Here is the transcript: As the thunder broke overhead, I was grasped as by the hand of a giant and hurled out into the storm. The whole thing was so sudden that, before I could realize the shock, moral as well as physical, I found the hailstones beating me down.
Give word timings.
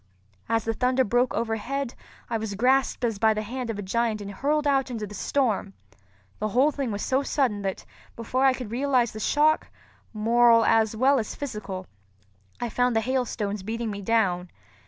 As 0.49 0.63
the 0.65 0.73
thunder 0.73 1.03
broke 1.03 1.31
overhead, 1.35 1.93
I 2.27 2.39
was 2.39 2.55
grasped 2.55 3.05
as 3.05 3.19
by 3.19 3.35
the 3.35 3.43
hand 3.43 3.69
of 3.69 3.77
a 3.77 3.83
giant 3.83 4.19
and 4.19 4.31
hurled 4.31 4.65
out 4.65 4.89
into 4.89 5.05
the 5.05 5.13
storm. 5.13 5.75
The 6.39 6.47
whole 6.47 6.71
thing 6.71 6.89
was 6.91 7.03
so 7.05 7.21
sudden 7.21 7.61
that, 7.61 7.85
before 8.15 8.43
I 8.45 8.53
could 8.53 8.71
realize 8.71 9.11
the 9.11 9.19
shock, 9.19 9.67
moral 10.11 10.65
as 10.65 10.95
well 10.95 11.19
as 11.19 11.35
physical, 11.35 11.85
I 12.59 12.67
found 12.67 12.95
the 12.95 13.01
hailstones 13.01 13.61
beating 13.61 13.91
me 13.91 14.01
down. 14.01 14.49